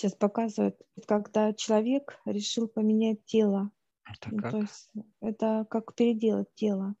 Сейчас 0.00 0.14
показывают, 0.14 0.80
когда 1.06 1.52
человек 1.52 2.18
решил 2.24 2.68
поменять 2.68 3.22
тело. 3.26 3.70
Это 4.10 4.30
Ну, 4.30 4.38
как? 4.38 4.52
то 4.52 4.56
есть 4.60 4.90
это 5.20 5.66
как 5.68 5.94
переделать 5.94 6.54
тело. 6.54 6.94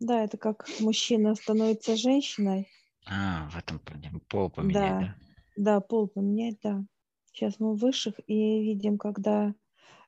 Да, 0.00 0.24
это 0.24 0.38
как 0.38 0.66
мужчина 0.80 1.36
становится 1.36 1.94
женщиной. 1.94 2.68
А, 3.06 3.48
в 3.48 3.56
этом. 3.56 3.80
Пол 4.28 4.50
поменять, 4.50 4.74
Да, 4.74 4.98
да? 4.98 5.14
да, 5.56 5.80
пол 5.80 6.08
поменять, 6.08 6.56
да. 6.64 6.84
Сейчас 7.26 7.60
мы 7.60 7.74
в 7.74 7.78
высших 7.78 8.18
и 8.26 8.34
видим, 8.34 8.98
когда 8.98 9.54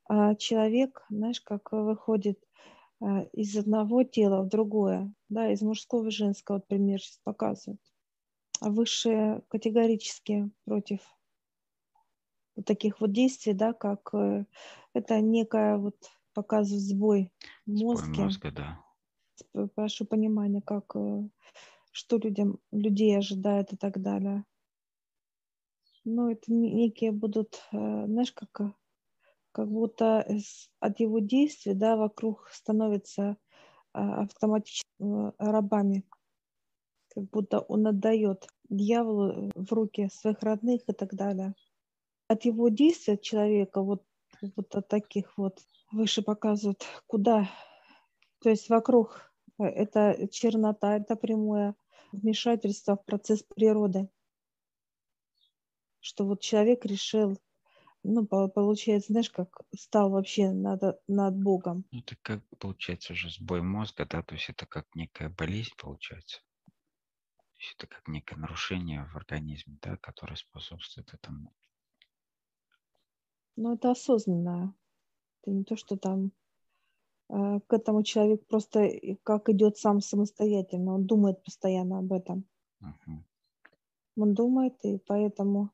а, 0.08 0.34
человек, 0.34 1.04
знаешь, 1.10 1.40
как 1.40 1.70
выходит 1.70 2.40
а, 3.00 3.20
из 3.32 3.56
одного 3.56 4.02
тела 4.02 4.42
в 4.42 4.48
другое, 4.48 5.14
да, 5.28 5.52
из 5.52 5.62
мужского 5.62 6.02
в 6.02 6.10
женское, 6.10 6.56
вот 6.56 6.66
пример 6.66 7.00
сейчас 7.00 7.20
показывают. 7.22 7.80
А 8.60 8.70
высшие 8.70 9.42
категорически 9.46 10.50
против 10.64 10.98
вот 12.56 12.64
таких 12.66 13.00
вот 13.00 13.12
действий, 13.12 13.52
да, 13.54 13.72
как 13.72 14.14
э, 14.14 14.46
это 14.94 15.20
некая 15.20 15.76
вот 15.78 15.96
показывает 16.34 16.82
сбой 16.82 17.32
в 17.66 17.70
Сбой 17.74 18.06
мозге. 18.06 18.08
мозга, 18.08 18.50
да. 18.50 18.84
Прошу 19.74 20.04
понимания, 20.04 20.60
как 20.60 20.94
э, 20.96 21.28
что 21.92 22.18
людям 22.18 22.60
людей 22.72 23.16
ожидает 23.18 23.72
и 23.72 23.76
так 23.76 24.02
далее. 24.02 24.44
Ну, 26.04 26.30
это 26.30 26.52
не- 26.52 26.72
некие 26.72 27.12
будут, 27.12 27.62
э, 27.72 27.76
знаешь, 28.06 28.32
как, 28.32 28.74
как 29.52 29.68
будто 29.70 30.26
от 30.80 31.00
его 31.00 31.20
действий, 31.20 31.74
да, 31.74 31.96
вокруг 31.96 32.48
становятся 32.52 33.38
автоматически 33.92 34.88
рабами, 35.38 36.04
как 37.08 37.24
будто 37.30 37.60
он 37.60 37.86
отдает 37.86 38.46
дьяволу 38.68 39.50
в 39.54 39.72
руки 39.72 40.08
своих 40.12 40.42
родных 40.42 40.82
и 40.86 40.92
так 40.92 41.14
далее. 41.14 41.54
От 42.34 42.44
его 42.44 42.68
действия 42.68 43.16
человека, 43.16 43.80
вот, 43.80 44.02
вот 44.56 44.74
от 44.74 44.88
таких 44.88 45.38
вот, 45.38 45.60
выше 45.92 46.20
показывают, 46.20 46.84
куда, 47.06 47.48
то 48.40 48.50
есть 48.50 48.68
вокруг 48.68 49.30
э, 49.60 49.64
это 49.66 50.26
чернота, 50.32 50.96
это 50.96 51.14
прямое 51.14 51.76
вмешательство 52.10 52.96
в 52.96 53.04
процесс 53.04 53.44
природы, 53.44 54.08
что 56.00 56.26
вот 56.26 56.40
человек 56.40 56.84
решил, 56.84 57.38
ну, 58.02 58.26
по- 58.26 58.48
получается, 58.48 59.12
знаешь, 59.12 59.30
как 59.30 59.60
стал 59.78 60.10
вообще 60.10 60.50
над, 60.50 60.98
над 61.06 61.40
Богом. 61.40 61.84
Ну, 61.92 62.00
Это 62.00 62.16
как 62.20 62.40
получается 62.58 63.12
уже 63.12 63.30
сбой 63.30 63.62
мозга, 63.62 64.06
да, 64.06 64.24
то 64.24 64.34
есть 64.34 64.50
это 64.50 64.66
как 64.66 64.92
некая 64.96 65.28
болезнь 65.28 65.70
получается. 65.78 66.40
То 66.66 67.60
есть 67.60 67.74
это 67.78 67.86
как 67.86 68.08
некое 68.08 68.38
нарушение 68.38 69.04
в 69.04 69.14
организме, 69.14 69.78
да, 69.80 69.96
которое 69.98 70.34
способствует 70.34 71.14
этому. 71.14 71.54
Но 73.56 73.74
это 73.74 73.90
осознанно. 73.90 74.74
Это 75.42 75.50
не 75.50 75.64
то, 75.64 75.76
что 75.76 75.96
там 75.96 76.32
э, 77.28 77.60
к 77.66 77.72
этому 77.72 78.02
человек 78.02 78.46
просто 78.46 78.90
как 79.22 79.48
идет 79.48 79.78
сам 79.78 80.00
самостоятельно. 80.00 80.94
Он 80.94 81.06
думает 81.06 81.42
постоянно 81.44 81.98
об 81.98 82.12
этом. 82.12 82.44
Мгм. 82.80 83.24
Он 84.16 84.34
думает, 84.34 84.74
и 84.84 84.98
поэтому 84.98 85.70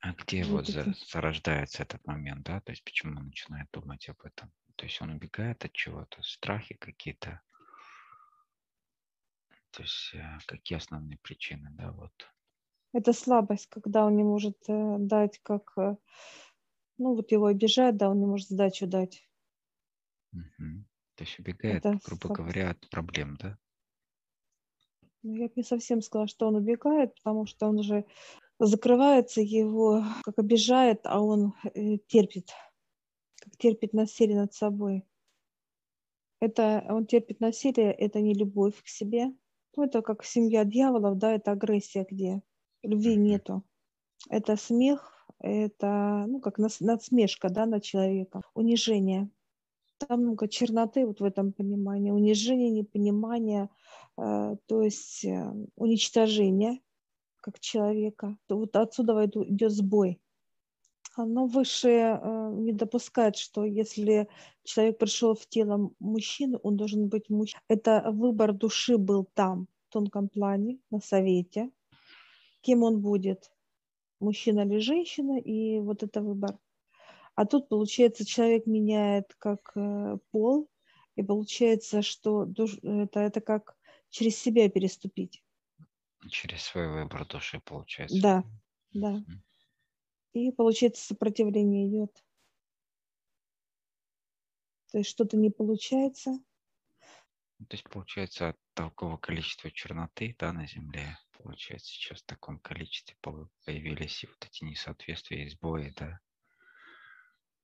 А 0.00 0.12
где 0.14 0.44
Вот 0.44 0.66
за- 0.66 0.94
зарождается 1.12 1.84
этот 1.84 2.04
момент, 2.06 2.44
да, 2.44 2.60
то 2.60 2.72
есть 2.72 2.84
почему 2.84 3.18
он 3.18 3.26
начинает 3.26 3.68
думать 3.72 4.08
об 4.08 4.20
этом? 4.24 4.50
То 4.76 4.86
есть 4.86 5.00
он 5.00 5.10
убегает 5.10 5.64
от 5.64 5.72
чего-то, 5.72 6.22
страхи 6.22 6.74
какие-то. 6.74 7.40
То 9.70 9.82
есть 9.82 10.10
э, 10.14 10.38
какие 10.46 10.78
основные 10.78 11.18
причины, 11.18 11.70
да, 11.72 11.92
вот. 11.92 12.12
это 12.92 13.12
слабость, 13.12 13.68
когда 13.68 14.04
он 14.04 14.16
не 14.16 14.24
может 14.24 14.56
э, 14.68 14.96
дать, 14.98 15.38
как, 15.42 15.72
ну 16.98 17.14
вот 17.14 17.32
его 17.32 17.46
обижают, 17.46 17.96
да, 17.96 18.10
он 18.10 18.20
не 18.20 18.26
может 18.26 18.48
сдачу 18.48 18.86
дать. 18.86 19.28
Мгм. 20.32 20.86
То 21.14 21.24
есть 21.24 21.38
убегает, 21.38 21.84
Это 21.84 21.98
грубо 22.04 22.26
слабость. 22.26 22.40
говоря, 22.40 22.70
от 22.70 22.90
проблем, 22.90 23.36
да? 23.40 23.58
Ну, 25.22 25.34
я 25.36 25.46
бы 25.46 25.52
не 25.56 25.62
совсем 25.62 26.00
сказала, 26.00 26.26
что 26.26 26.48
он 26.48 26.56
убегает, 26.56 27.14
потому 27.14 27.46
что 27.46 27.68
он 27.68 27.78
уже 27.78 28.04
закрывается, 28.58 29.40
его 29.40 30.04
как 30.24 30.38
обижает, 30.38 31.00
а 31.04 31.20
он 31.20 31.54
э, 31.74 31.98
терпит, 32.08 32.50
как 33.40 33.56
терпит 33.56 33.92
насилие 33.92 34.36
над 34.36 34.52
собой. 34.52 35.04
Это 36.40 36.84
он 36.88 37.06
терпит 37.06 37.38
насилие, 37.40 37.92
это 37.92 38.20
не 38.20 38.34
любовь 38.34 38.82
к 38.82 38.88
себе. 38.88 39.32
Ну, 39.76 39.84
это 39.84 40.02
как 40.02 40.24
семья 40.24 40.64
дьяволов, 40.64 41.18
да, 41.18 41.32
это 41.34 41.52
агрессия, 41.52 42.04
где 42.08 42.42
любви 42.82 43.14
нету. 43.16 43.62
Это 44.28 44.56
смех, 44.56 45.21
это, 45.42 46.24
ну, 46.28 46.40
как 46.40 46.58
надсмешка, 46.58 47.50
да, 47.50 47.66
на 47.66 47.80
человека, 47.80 48.42
унижение. 48.54 49.28
Там 49.98 50.22
много 50.22 50.48
черноты 50.48 51.06
вот 51.06 51.20
в 51.20 51.24
этом 51.24 51.52
понимании, 51.52 52.10
унижение, 52.10 52.70
непонимание, 52.70 53.68
э, 54.18 54.56
то 54.66 54.82
есть 54.82 55.24
э, 55.24 55.52
уничтожение 55.76 56.80
как 57.40 57.60
человека. 57.60 58.36
Вот 58.48 58.74
отсюда 58.76 59.24
идет 59.26 59.72
сбой. 59.72 60.20
Оно 61.14 61.46
высшее 61.46 62.18
э, 62.22 62.52
не 62.54 62.72
допускает, 62.72 63.36
что 63.36 63.64
если 63.64 64.28
человек 64.64 64.98
пришел 64.98 65.34
в 65.34 65.46
тело 65.46 65.90
мужчины, 65.98 66.58
он 66.62 66.76
должен 66.76 67.08
быть 67.08 67.28
мужчиной. 67.28 67.62
Это 67.68 68.10
выбор 68.12 68.52
души 68.52 68.96
был 68.96 69.28
там, 69.34 69.68
в 69.88 69.92
тонком 69.92 70.28
плане, 70.28 70.78
на 70.90 71.00
совете. 71.00 71.70
Кем 72.62 72.82
он 72.82 73.00
будет, 73.00 73.51
мужчина 74.22 74.60
или 74.60 74.78
женщина, 74.78 75.38
и 75.38 75.80
вот 75.80 76.02
это 76.02 76.22
выбор. 76.22 76.58
А 77.34 77.46
тут, 77.46 77.68
получается, 77.68 78.24
человек 78.26 78.66
меняет 78.66 79.34
как 79.38 79.72
э, 79.74 80.18
пол, 80.30 80.68
и 81.16 81.22
получается, 81.22 82.02
что 82.02 82.44
душ- 82.44 82.78
это, 82.82 83.20
это 83.20 83.40
как 83.40 83.76
через 84.10 84.36
себя 84.38 84.68
переступить. 84.68 85.42
Через 86.30 86.62
свой 86.62 86.88
выбор 86.88 87.26
души, 87.26 87.60
получается. 87.60 88.20
Да, 88.20 88.44
да. 88.92 89.24
И 90.34 90.52
получается, 90.52 91.04
сопротивление 91.04 91.88
идет. 91.88 92.24
То 94.92 94.98
есть 94.98 95.10
что-то 95.10 95.36
не 95.36 95.50
получается. 95.50 96.38
То 97.58 97.76
есть, 97.76 97.88
получается, 97.88 98.50
от 98.50 98.56
такого 98.74 99.16
количества 99.16 99.70
черноты, 99.70 100.34
да, 100.38 100.52
на 100.52 100.66
Земле, 100.66 101.18
получается, 101.42 101.92
сейчас 101.92 102.22
в 102.22 102.26
таком 102.26 102.58
количестве 102.60 103.16
по- 103.20 103.48
появились 103.64 104.24
и 104.24 104.26
вот 104.26 104.44
эти 104.44 104.64
несоответствия 104.64 105.44
и 105.44 105.50
сбои, 105.50 105.92
да, 105.96 106.20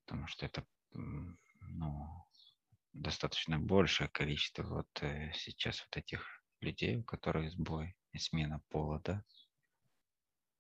потому 0.05 0.27
что 0.27 0.47
это, 0.47 0.67
ну, 0.93 2.27
достаточно 2.93 3.59
большее 3.59 4.09
количество 4.09 4.63
вот 4.63 4.89
э, 5.03 5.33
сейчас 5.35 5.81
вот 5.81 5.97
этих 5.97 6.43
людей, 6.61 6.97
у 6.97 7.05
которых 7.05 7.51
сбой 7.53 7.97
и 8.13 8.19
смена 8.19 8.63
пола, 8.69 9.01
да, 9.05 9.25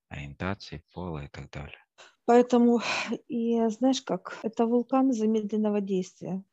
ориентации 0.09 0.85
пола 0.93 1.25
и 1.25 1.29
так 1.29 1.50
далее. 1.50 1.85
Поэтому, 2.27 2.81
и 3.29 3.69
знаешь 3.69 4.03
как, 4.03 4.39
это 4.43 4.67
вулкан 4.67 5.12
замедленного 5.12 5.81
действия 5.81 6.45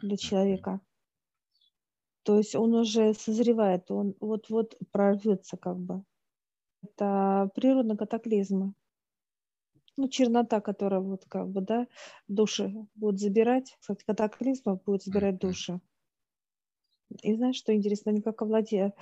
для 0.00 0.16
человека. 0.16 0.80
То 2.24 2.38
есть 2.38 2.54
он 2.54 2.74
уже 2.74 3.14
созревает, 3.14 3.90
он 3.90 4.14
вот-вот 4.20 4.76
прорвется 4.92 5.56
как 5.56 5.78
бы. 5.78 6.04
Это 6.82 7.50
природные 7.54 7.96
катаклизмы. 7.96 8.74
Ну, 9.96 10.08
чернота, 10.08 10.60
которая 10.60 11.00
вот 11.00 11.24
как 11.28 11.50
бы, 11.50 11.60
да, 11.60 11.86
души 12.26 12.72
будет 12.94 13.20
забирать, 13.20 13.76
кстати, 13.78 14.04
катаклизма 14.04 14.76
будет 14.76 15.02
забирать 15.02 15.38
души. 15.38 15.80
И 17.22 17.34
знаешь, 17.34 17.56
что 17.56 17.74
интересно, 17.74 18.10
они 18.10 18.22
как 18.22 18.40
овладеют, 18.40 18.94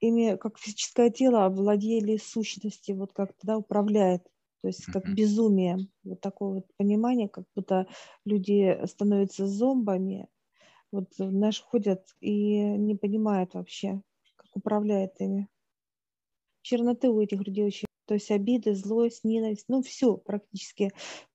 ими 0.00 0.36
как 0.36 0.56
физическое 0.58 1.10
тело 1.10 1.46
овладели 1.46 2.16
сущности, 2.16 2.92
вот 2.92 3.12
как 3.12 3.32
тогда 3.34 3.58
управляет, 3.58 4.22
то 4.62 4.68
есть 4.68 4.84
как 4.86 5.12
безумие, 5.14 5.78
вот 6.04 6.20
такое 6.20 6.54
вот 6.60 6.66
понимание, 6.76 7.28
как 7.28 7.44
будто 7.56 7.88
люди 8.24 8.78
становятся 8.86 9.46
зомбами, 9.48 10.28
вот, 10.92 11.14
знаешь, 11.16 11.60
ходят 11.62 12.06
и 12.20 12.58
не 12.60 12.94
понимают 12.94 13.54
вообще, 13.54 14.02
как 14.36 14.56
управляет 14.56 15.20
ими. 15.20 15.48
Черноты 16.62 17.08
у 17.08 17.20
этих 17.20 17.40
людей 17.46 17.64
очень, 17.64 17.86
то 18.06 18.14
есть 18.14 18.30
обиды, 18.30 18.74
злость, 18.74 19.24
ненависть, 19.24 19.66
ну 19.68 19.82
все 19.82 20.16
практически, 20.16 20.90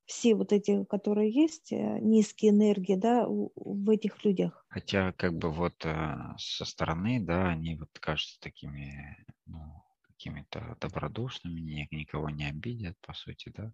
все 0.05 0.35
вот 0.35 0.53
эти, 0.53 0.83
которые 0.85 1.31
есть, 1.31 1.71
э, 1.71 1.99
низкие 1.99 2.51
энергии, 2.51 2.95
да, 2.95 3.25
в 3.27 3.89
этих 3.89 4.23
людях. 4.23 4.65
Хотя, 4.69 5.13
как 5.13 5.33
бы 5.33 5.51
вот 5.51 5.85
э, 5.85 6.15
со 6.37 6.65
стороны, 6.65 7.19
да, 7.21 7.49
они 7.49 7.75
вот 7.75 7.89
кажутся 7.99 8.39
такими, 8.39 9.17
ну, 9.45 9.83
какими-то 10.03 10.77
добродушными, 10.79 11.59
ни- 11.59 11.87
никого 11.91 12.29
не 12.29 12.45
обидят, 12.45 12.97
по 13.01 13.13
сути, 13.13 13.51
да. 13.55 13.71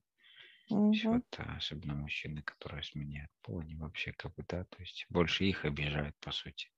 Мгм. 0.72 1.22
вот 1.22 1.24
э, 1.40 1.44
особенно 1.44 1.96
мужчины, 1.96 2.42
которые 2.44 2.84
сменяют 2.84 3.32
пол, 3.42 3.60
они 3.62 3.76
вообще 3.76 4.14
как 4.14 4.34
бы, 4.36 4.44
да, 4.48 4.66
то 4.66 4.80
есть 4.82 5.06
больше 5.10 5.46
их 5.46 5.66
обижают, 5.66 6.18
по 6.20 6.32
сути. 6.32 6.70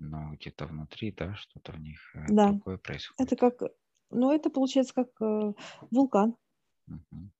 Но 0.00 0.32
где-то 0.34 0.66
внутри, 0.66 1.12
да, 1.12 1.36
что-то 1.36 1.70
у 1.74 1.76
них 1.76 2.10
э, 2.16 2.32
Да. 2.38 2.46
другое 2.48 2.76
происходит. 2.76 3.18
Это 3.18 3.36
как 3.36 3.62
Но 4.10 4.32
это 4.34 4.50
получается 4.50 4.94
как 4.94 5.10
э, 5.22 5.54
вулкан 5.90 6.36
Мгм. 6.86 7.30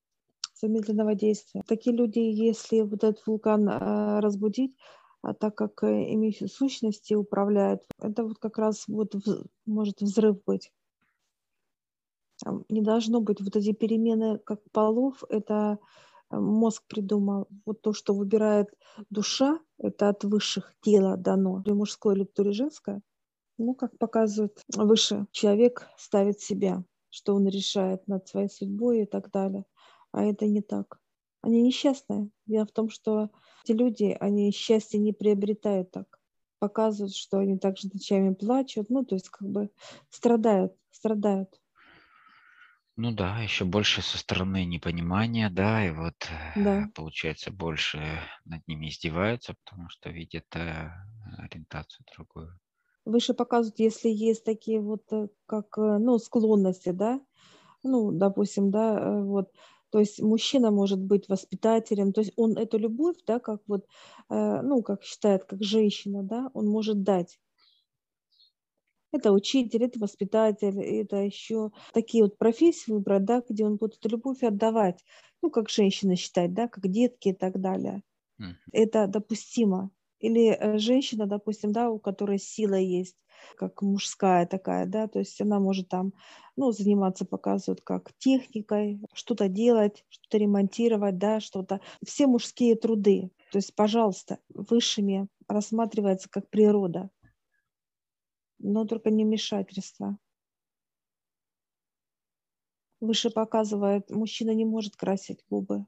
замедленного 0.53 1.15
действия. 1.15 1.63
Такие 1.67 1.95
люди, 1.95 2.19
если 2.19 2.81
вот 2.81 3.03
этот 3.03 3.25
вулкан 3.25 3.67
э, 3.67 4.19
разбудить, 4.19 4.75
а 5.21 5.33
так 5.33 5.55
как 5.55 5.83
э, 5.83 6.03
ими 6.11 6.31
сущности 6.47 7.13
управляют, 7.13 7.83
это 7.99 8.23
вот 8.23 8.37
как 8.39 8.57
раз 8.57 8.85
вот 8.87 9.15
вз- 9.15 9.45
может 9.65 10.01
взрыв 10.01 10.43
быть. 10.45 10.71
Не 12.69 12.81
должно 12.81 13.21
быть 13.21 13.39
вот 13.39 13.55
эти 13.55 13.71
перемены 13.73 14.39
как 14.39 14.59
полов, 14.71 15.23
это 15.29 15.77
э, 16.31 16.37
мозг 16.37 16.83
придумал. 16.87 17.47
Вот 17.65 17.81
то, 17.81 17.93
что 17.93 18.13
выбирает 18.13 18.67
душа, 19.09 19.59
это 19.77 20.09
от 20.09 20.23
высших 20.23 20.73
тела 20.81 21.17
дано, 21.17 21.61
или 21.65 21.73
мужское, 21.73 22.15
или 22.15 22.23
то 22.23 22.43
ли 22.43 22.51
женское. 22.51 23.01
Ну, 23.57 23.75
как 23.75 23.97
показывает 23.99 24.59
выше, 24.75 25.27
человек 25.31 25.87
ставит 25.97 26.39
себя, 26.39 26.83
что 27.09 27.35
он 27.35 27.47
решает 27.47 28.07
над 28.07 28.27
своей 28.27 28.49
судьбой 28.49 29.03
и 29.03 29.05
так 29.05 29.29
далее. 29.29 29.65
А 30.11 30.23
это 30.23 30.47
не 30.47 30.61
так. 30.61 30.99
Они 31.41 31.61
несчастные. 31.61 32.29
Дело 32.47 32.65
в 32.65 32.71
том, 32.71 32.89
что 32.89 33.29
эти 33.63 33.73
люди, 33.73 34.17
они 34.19 34.51
счастье 34.51 34.99
не 34.99 35.13
приобретают 35.13 35.91
так. 35.91 36.19
Показывают, 36.59 37.15
что 37.15 37.37
они 37.37 37.57
также 37.57 37.89
ночами 37.93 38.33
плачут, 38.33 38.89
ну, 38.89 39.05
то 39.05 39.15
есть 39.15 39.29
как 39.29 39.47
бы 39.47 39.69
страдают, 40.09 40.75
страдают. 40.91 41.60
Ну 43.03 43.11
да, 43.11 43.39
еще 43.41 43.65
больше 43.65 44.03
со 44.03 44.19
стороны 44.19 44.63
непонимания, 44.65 45.49
да, 45.49 45.83
и 45.83 45.89
вот 45.89 46.29
э, 46.29 46.53
Да. 46.55 46.91
получается 46.93 47.49
больше 47.49 48.21
над 48.45 48.67
ними 48.67 48.89
издеваются, 48.89 49.55
потому 49.65 49.89
что 49.89 50.11
видят 50.11 50.45
э, 50.55 50.91
ориентацию 51.39 52.05
другую. 52.15 52.59
Выше 53.05 53.33
показывают, 53.33 53.79
если 53.79 54.09
есть 54.09 54.43
такие 54.43 54.79
вот, 54.79 55.11
э, 55.11 55.29
как, 55.47 55.77
э, 55.77 55.97
ну, 55.97 56.19
склонности, 56.19 56.89
да, 56.89 57.21
ну, 57.83 58.11
допустим, 58.11 58.71
да, 58.71 58.99
э, 58.99 59.23
вот, 59.23 59.51
то 59.91 59.99
есть 59.99 60.21
мужчина 60.21 60.71
может 60.71 60.99
быть 61.01 61.29
воспитателем, 61.29 62.13
то 62.13 62.21
есть 62.21 62.33
он 62.37 62.57
эту 62.57 62.77
любовь, 62.79 63.17
да, 63.27 63.39
как 63.39 63.61
вот, 63.67 63.87
э, 64.29 64.61
ну, 64.63 64.83
как 64.83 65.03
считает, 65.03 65.45
как 65.45 65.63
женщина, 65.63 66.23
да, 66.23 66.51
он 66.53 66.67
может 66.67 67.03
дать. 67.03 67.39
Это 69.11 69.31
учитель, 69.33 69.83
это 69.83 69.99
воспитатель, 69.99 70.79
это 70.79 71.17
еще 71.17 71.71
такие 71.93 72.23
вот 72.23 72.37
профессии 72.37 72.91
выбрать, 72.91 73.25
да, 73.25 73.43
где 73.47 73.65
он 73.65 73.75
будет 73.77 74.03
любовь 74.05 74.43
отдавать, 74.43 75.03
ну, 75.41 75.49
как 75.49 75.69
женщина 75.69 76.15
считать, 76.15 76.53
да, 76.53 76.67
как 76.67 76.87
детки 76.87 77.29
и 77.29 77.33
так 77.33 77.59
далее. 77.59 78.03
Мгм. 78.37 78.55
Это 78.71 79.07
допустимо. 79.07 79.91
Или 80.19 80.49
э, 80.51 80.77
женщина, 80.77 81.25
допустим, 81.25 81.71
да, 81.71 81.89
у 81.89 81.99
которой 81.99 82.37
сила 82.39 82.75
есть, 82.75 83.17
как 83.57 83.81
мужская 83.81 84.45
такая, 84.45 84.85
да, 84.85 85.07
то 85.07 85.19
есть 85.19 85.41
она 85.41 85.59
может 85.59 85.89
там, 85.89 86.13
ну, 86.55 86.71
заниматься, 86.71 87.25
показывают, 87.25 87.81
как 87.81 88.11
техникой, 88.19 89.01
что-то 89.13 89.47
делать, 89.49 90.05
что-то 90.09 90.37
ремонтировать, 90.37 91.17
да, 91.17 91.39
что-то. 91.39 91.81
Все 92.05 92.27
мужские 92.27 92.75
труды. 92.75 93.31
То 93.51 93.57
есть, 93.57 93.75
пожалуйста, 93.75 94.39
высшими 94.53 95.27
рассматривается 95.47 96.29
как 96.29 96.49
природа, 96.49 97.09
но 98.63 98.85
только 98.85 99.09
не 99.09 99.25
вмешательство. 99.25 100.17
Выше 103.01 103.29
показывает, 103.31 104.09
мужчина 104.11 104.51
не 104.51 104.63
может 104.63 104.95
красить 104.95 105.43
губы 105.49 105.85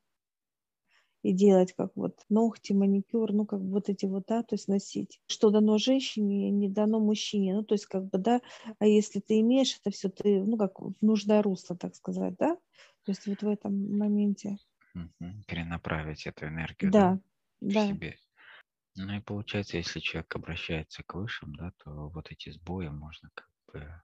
и 1.23 1.31
делать 1.33 1.73
как 1.73 1.91
вот 1.95 2.19
ногти, 2.29 2.73
маникюр, 2.73 3.31
ну 3.31 3.45
как 3.45 3.61
вот 3.61 3.87
эти 3.89 4.05
вот, 4.05 4.25
да, 4.27 4.43
то 4.43 4.55
есть 4.55 4.67
носить. 4.67 5.21
Что 5.27 5.49
дано 5.49 5.77
женщине, 5.77 6.51
не 6.51 6.69
дано 6.69 6.99
мужчине. 6.99 7.55
Ну 7.55 7.63
то 7.63 7.75
есть 7.75 7.85
как 7.85 8.09
бы, 8.09 8.17
да, 8.17 8.41
а 8.79 8.85
если 8.85 9.19
ты 9.21 9.39
имеешь 9.39 9.77
это 9.79 9.89
все, 9.89 10.09
ты, 10.09 10.43
ну 10.43 10.57
как 10.57 10.79
в 10.81 10.93
нужное 11.01 11.41
русло, 11.41 11.77
так 11.77 11.95
сказать, 11.95 12.35
да? 12.37 12.55
То 13.05 13.11
есть 13.11 13.25
вот 13.25 13.41
в 13.41 13.47
этом 13.47 13.97
моменте. 13.97 14.57
Перенаправить 15.47 16.27
эту 16.27 16.47
энергию, 16.47 16.93
да, 16.93 17.09
Да, 17.09 17.19
в 17.67 17.73
да. 17.73 17.85
себе. 17.87 18.17
Ну 18.95 19.13
и 19.13 19.19
получается, 19.19 19.77
если 19.77 19.99
человек 19.99 20.35
обращается 20.35 21.03
к 21.03 21.13
высшим, 21.13 21.53
да, 21.55 21.73
то 21.77 22.09
вот 22.09 22.31
эти 22.31 22.49
сбои 22.49 22.87
можно 22.87 23.29
как 23.35 23.51
бы 23.71 24.01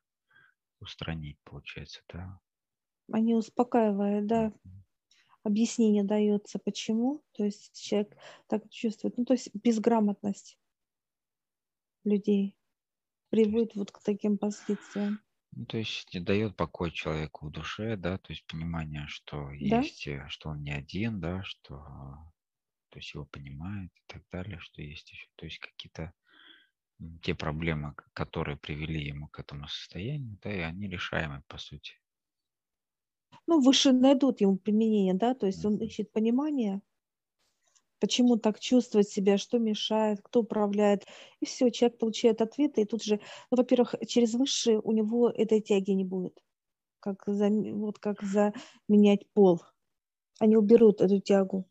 устранить, 0.80 1.40
получается, 1.44 2.04
да. 2.10 2.42
Они 3.12 3.36
успокаивают, 3.36 4.26
да, 4.26 4.54
Мгм. 4.64 4.84
объяснение 5.44 6.04
дается, 6.04 6.60
почему. 6.60 7.24
То 7.34 7.46
есть 7.46 7.80
человек 7.82 8.18
так 8.48 8.70
чувствует. 8.70 9.18
Ну 9.18 9.26
то 9.26 9.34
есть 9.34 9.50
безграмотность 9.56 10.58
людей 12.04 12.58
приводит 13.30 13.76
вот 13.76 13.92
к 13.92 14.02
таким 14.04 14.38
последствиям. 14.38 15.22
ну, 15.52 15.66
то 15.68 15.78
есть 15.78 16.24
дает 16.24 16.56
покой 16.56 16.90
человеку 16.92 17.48
в 17.48 17.52
душе, 17.52 17.96
да, 17.98 18.18
то 18.18 18.34
есть 18.34 18.46
понимание, 18.48 19.06
что 19.08 19.52
Да? 19.60 19.90
есть, 19.92 20.08
э, 20.08 20.26
что 20.30 20.50
он 20.50 20.64
не 20.64 20.72
один, 20.72 21.20
да, 21.20 21.44
что 21.44 21.86
то 22.90 23.00
есть 23.00 23.14
его 23.14 23.26
понимает 23.26 23.92
и 23.96 24.02
так 24.08 24.24
далее, 24.32 24.60
что 24.60 24.82
есть 24.82 25.12
еще, 25.12 25.28
то 25.36 25.46
есть 25.46 25.60
какие-то 25.60 26.14
те 27.22 27.34
проблемы, 27.34 27.96
которые 28.14 28.58
привели 28.58 29.06
ему 29.06 29.28
к 29.28 29.40
этому 29.40 29.68
состоянию, 29.68 30.38
да, 30.42 30.54
и 30.54 30.60
они 30.60 30.90
решаемы, 30.90 31.44
по 31.48 31.58
сути. 31.58 31.94
Ну, 33.48 33.62
выше 33.62 33.94
найдут 33.94 34.42
ему 34.42 34.58
применение, 34.58 35.14
да, 35.14 35.34
то 35.34 35.46
есть 35.46 35.64
он 35.64 35.78
ищет 35.78 36.12
понимание, 36.12 36.82
почему 38.00 38.38
так 38.38 38.60
чувствовать 38.60 39.10
себя, 39.10 39.38
что 39.38 39.60
мешает, 39.60 40.22
кто 40.22 40.42
управляет. 40.42 41.06
И 41.40 41.46
все, 41.46 41.70
человек 41.70 41.98
получает 41.98 42.42
ответы, 42.42 42.82
и 42.82 42.86
тут 42.86 43.04
же, 43.04 43.20
ну, 43.52 43.58
во-первых, 43.58 43.96
через 44.08 44.34
высшие 44.34 44.80
у 44.80 44.92
него 44.92 45.30
этой 45.30 45.62
тяги 45.62 45.92
не 45.92 46.06
будет, 46.06 46.42
как 47.00 47.24
за, 47.28 47.50
вот 47.50 48.00
как 48.00 48.22
заменять 48.24 49.30
пол. 49.34 49.62
Они 50.40 50.56
уберут 50.56 51.02
эту 51.02 51.20
тягу. 51.20 51.69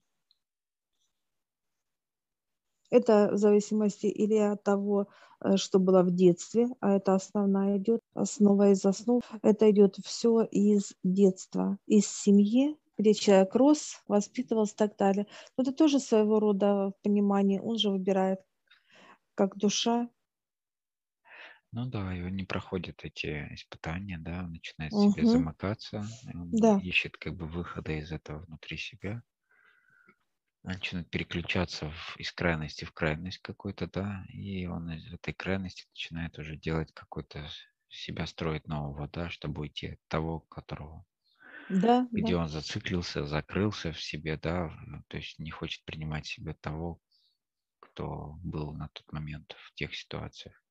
Это 2.90 3.30
в 3.32 3.36
зависимости 3.36 4.06
или 4.06 4.36
от 4.36 4.62
того, 4.62 5.08
э, 5.44 5.56
что 5.56 5.78
было 5.78 6.02
в 6.02 6.10
детстве, 6.14 6.68
а 6.80 6.96
это 6.96 7.14
основная 7.14 7.78
идет, 7.78 8.00
основа 8.14 8.70
из 8.70 8.84
основ. 8.84 9.22
Это 9.42 9.70
идет 9.70 9.96
все 10.04 10.42
из 10.42 10.94
детства, 11.02 11.78
из 11.86 12.08
семьи, 12.08 12.76
где 12.98 13.14
человек 13.14 13.54
рос, 13.54 14.02
воспитывался 14.08 14.74
и 14.74 14.76
так 14.78 14.96
далее. 14.96 15.26
Но 15.56 15.62
это 15.62 15.72
тоже 15.72 16.00
своего 16.00 16.40
рода 16.40 16.92
понимание. 17.02 17.60
Он 17.62 17.78
же 17.78 17.90
выбирает 17.90 18.40
как 19.34 19.56
душа. 19.56 20.10
Ну 21.72 21.86
да, 21.86 22.14
и 22.16 22.22
он 22.22 22.34
не 22.36 22.44
проходит 22.44 23.04
эти 23.04 23.52
испытания, 23.54 24.18
да, 24.18 24.44
он 24.44 24.52
начинает 24.52 24.94
в 24.94 25.00
себе 25.00 25.26
замыкаться, 25.26 26.08
он 26.34 26.58
Да, 26.62 26.72
ищет 26.76 27.16
как 27.18 27.36
бы 27.36 27.46
выхода 27.46 27.92
из 27.92 28.10
этого 28.12 28.40
внутри 28.40 28.76
себя, 28.78 29.22
начинает 30.62 31.10
переключаться 31.10 31.90
в- 31.90 32.16
из 32.18 32.32
крайности 32.32 32.84
в 32.84 32.92
крайность 32.92 33.38
какой-то, 33.38 33.86
да, 33.88 34.24
и 34.28 34.66
он 34.66 34.90
из 34.92 35.12
этой 35.12 35.34
крайности 35.34 35.86
начинает 35.90 36.38
уже 36.38 36.56
делать 36.56 36.92
какой-то 36.94 37.48
себя 37.88 38.26
строить 38.26 38.66
нового, 38.68 39.08
да, 39.08 39.30
чтобы 39.30 39.62
уйти 39.62 39.88
от 39.92 40.00
того, 40.08 40.40
которого, 40.40 41.06
да, 41.68 42.08
где 42.12 42.36
да. 42.36 42.36
он 42.36 42.48
зациклился, 42.50 43.24
закрылся 43.24 43.92
в 43.92 44.02
себе, 44.02 44.36
да, 44.36 44.66
в- 44.68 45.04
то 45.08 45.16
есть 45.16 45.38
не 45.38 45.50
хочет 45.50 45.84
принимать 45.86 46.26
себя 46.26 46.52
того, 46.52 47.00
кто 47.80 48.36
был 48.44 48.72
на 48.74 48.88
тот 48.90 49.12
момент 49.12 49.56
в 49.58 49.74
тех 49.74 49.94
ситуациях. 49.96 50.62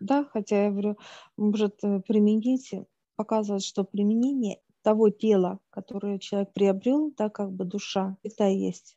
Да, 0.00 0.24
хотя 0.24 0.64
я 0.64 0.70
говорю, 0.70 0.96
может 1.36 1.82
э, 1.82 2.00
применить, 2.00 2.72
показывает, 3.16 3.62
что 3.62 3.84
применение 3.84 4.60
того 4.86 5.10
тела, 5.10 5.58
которое 5.70 6.20
человек 6.20 6.52
приобрел, 6.52 7.12
да, 7.16 7.28
как 7.28 7.50
бы 7.50 7.64
душа, 7.64 8.16
всегда 8.22 8.46
есть. 8.46 8.96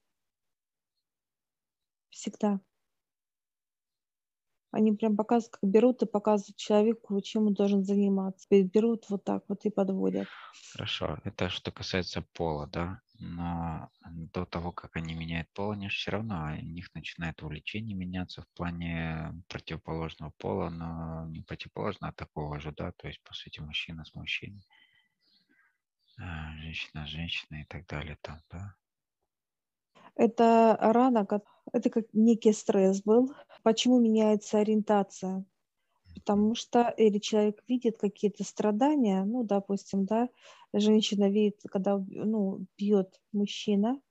Всегда. 2.11 2.61
Они 4.69 4.91
прям 4.91 5.17
показывают, 5.17 5.53
как 5.53 5.67
берут 5.67 6.03
и 6.03 6.05
показывают 6.05 6.57
человеку, 6.57 7.19
чем 7.21 7.47
он 7.47 7.55
должен 7.55 7.83
заниматься. 7.83 8.45
Берут 8.51 9.09
вот 9.09 9.23
так 9.23 9.45
вот 9.47 9.65
и 9.65 9.71
подводят. 9.71 10.27
Хорошо, 10.73 11.17
это 11.23 11.49
что 11.49 11.71
касается 11.71 12.23
пола, 12.33 12.67
да, 12.67 13.01
но 13.17 13.89
до 14.11 14.45
того, 14.45 14.71
как 14.71 14.95
они 14.95 15.15
меняют 15.15 15.51
пол, 15.55 15.71
они 15.71 15.89
же 15.89 15.95
все 15.95 16.11
равно, 16.11 16.55
у 16.55 16.65
них 16.65 16.93
начинает 16.93 17.41
увлечение 17.41 17.95
меняться 17.95 18.43
в 18.43 18.47
плане 18.55 19.41
противоположного 19.47 20.33
пола, 20.37 20.69
но 20.69 21.25
не 21.31 21.41
противоположного, 21.41 22.11
а 22.11 22.13
такого 22.13 22.59
же, 22.59 22.71
да, 22.77 22.91
то 22.91 23.07
есть, 23.07 23.23
по 23.23 23.33
сути, 23.33 23.59
мужчина 23.59 24.05
с 24.05 24.13
мужчиной, 24.13 24.67
а, 26.19 26.55
женщина 26.57 27.05
с 27.05 27.09
женщиной 27.09 27.61
и 27.61 27.65
так 27.65 27.87
далее 27.87 28.17
там, 28.21 28.39
да. 28.51 28.75
Это 30.15 30.77
рана, 30.79 31.25
это 31.71 31.89
как 31.89 32.05
некий 32.13 32.51
стресс 32.51 33.01
был. 33.01 33.33
Почему 33.63 33.99
меняется 33.99 34.59
ориентация? 34.59 35.45
Потому 36.15 36.55
что 36.55 36.89
или 36.97 37.19
человек 37.19 37.63
видит 37.67 37.97
какие-то 37.97 38.43
страдания, 38.43 39.23
ну, 39.23 39.43
допустим, 39.43 40.05
да, 40.05 40.27
женщина 40.73 41.29
видит, 41.29 41.61
когда 41.71 41.97
ну, 41.97 42.65
бьет 42.77 43.21
мужчина, 43.31 44.01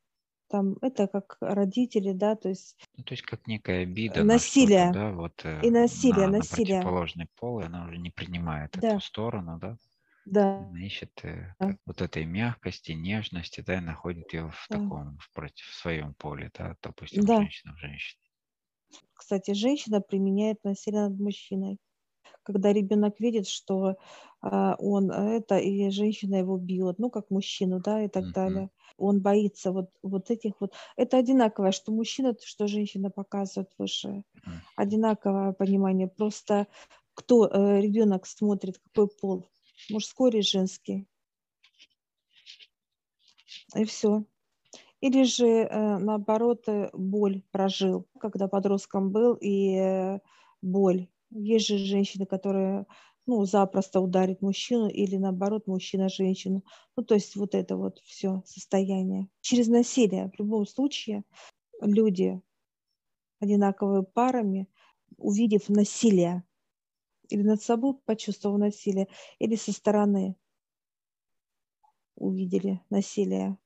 там 0.48 0.76
это 0.80 1.06
как 1.08 1.36
родители, 1.40 2.12
да, 2.12 2.34
то 2.34 2.48
есть... 2.48 2.76
Ну, 2.96 3.04
то 3.04 3.12
есть 3.12 3.22
как 3.22 3.46
некая 3.46 3.82
обида 3.82 4.24
насилие. 4.24 4.86
на 4.86 4.92
да, 4.92 5.12
вот 5.12 5.44
э, 5.44 5.60
и 5.62 5.70
насилие, 5.70 6.26
на, 6.26 6.38
насилие. 6.38 6.76
на 6.76 6.82
противоположный 6.82 7.28
пол, 7.38 7.60
и 7.60 7.64
она 7.64 7.84
уже 7.84 7.98
не 7.98 8.10
принимает 8.10 8.72
да. 8.72 8.92
эту 8.92 9.00
сторону, 9.00 9.58
да? 9.60 9.76
Да. 10.30 10.58
Она 10.58 10.84
ищет 10.84 11.12
э, 11.24 11.54
да. 11.58 11.76
вот 11.86 12.02
этой 12.02 12.24
мягкости, 12.24 12.92
нежности, 12.92 13.60
да, 13.60 13.78
и 13.78 13.80
находит 13.80 14.32
ее 14.32 14.50
в 14.50 14.66
да. 14.68 14.78
таком, 14.78 15.18
в, 15.18 15.32
против, 15.32 15.66
в 15.66 15.74
своем 15.74 16.14
поле, 16.14 16.50
да, 16.56 16.76
допустим, 16.82 17.24
да. 17.24 17.38
женщина 17.38 17.74
в 17.74 17.78
женщине. 17.78 18.22
Кстати, 19.14 19.52
женщина 19.52 20.00
применяет 20.00 20.62
насилие 20.64 21.08
над 21.08 21.18
мужчиной 21.18 21.78
когда 22.48 22.72
ребенок 22.72 23.20
видит, 23.20 23.46
что 23.46 23.96
а, 24.40 24.74
он 24.78 25.10
это, 25.10 25.58
и 25.58 25.90
женщина 25.90 26.36
его 26.36 26.56
бьет, 26.56 26.98
ну, 26.98 27.10
как 27.10 27.30
мужчину, 27.30 27.78
да, 27.78 28.02
и 28.02 28.08
так 28.08 28.24
mm-hmm. 28.24 28.32
далее. 28.32 28.70
Он 28.96 29.20
боится 29.20 29.70
вот, 29.70 29.90
вот 30.02 30.30
этих 30.30 30.54
вот. 30.58 30.72
Это 30.96 31.18
одинаковое, 31.18 31.72
что 31.72 31.92
мужчина, 31.92 32.34
что 32.42 32.66
женщина 32.66 33.10
показывает 33.10 33.70
выше. 33.76 34.08
Mm-hmm. 34.08 34.50
Одинаковое 34.76 35.52
понимание. 35.52 36.08
Просто 36.08 36.66
кто 37.12 37.48
э, 37.48 37.80
ребенок 37.82 38.26
смотрит, 38.26 38.78
какой 38.78 39.08
пол, 39.08 39.46
мужской 39.90 40.30
или 40.30 40.40
женский. 40.40 41.06
И 43.74 43.84
все. 43.84 44.24
Или 45.00 45.22
же, 45.24 45.46
э, 45.46 45.98
наоборот, 45.98 46.68
э, 46.68 46.90
боль 46.92 47.42
прожил, 47.52 48.06
когда 48.18 48.48
подростком 48.48 49.12
был, 49.12 49.34
и 49.34 49.76
э, 49.76 50.18
боль 50.60 51.08
есть 51.30 51.68
же 51.68 51.78
женщины, 51.78 52.26
которые 52.26 52.86
ну, 53.26 53.44
запросто 53.44 54.00
ударит 54.00 54.40
мужчину 54.40 54.88
или 54.88 55.16
наоборот 55.16 55.66
мужчина 55.66 56.08
женщину. 56.08 56.64
Ну, 56.96 57.04
то 57.04 57.14
есть 57.14 57.36
вот 57.36 57.54
это 57.54 57.76
вот 57.76 57.98
все 58.04 58.42
состояние. 58.46 59.28
Через 59.42 59.68
насилие 59.68 60.30
в 60.34 60.38
любом 60.38 60.66
случае 60.66 61.24
люди 61.80 62.40
одинаковые 63.38 64.02
парами, 64.02 64.66
увидев 65.18 65.68
насилие, 65.68 66.42
или 67.32 67.42
над 67.42 67.62
собой 67.62 67.94
почувствовав 68.04 68.58
насилие, 68.58 69.08
или 69.38 69.56
со 69.56 69.72
стороны 69.72 70.36
увидели 72.16 72.80
насилие. 72.90 73.58